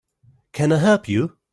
Can 0.51 0.71
I 0.71 0.79
help 0.79 1.07
you? 1.07 1.37